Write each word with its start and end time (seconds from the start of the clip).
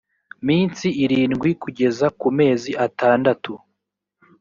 minsi 0.47 0.87
irindwi 1.03 1.49
kugeza 1.63 2.05
ku 2.19 2.27
mezi 2.37 2.69
atandatu 2.85 3.53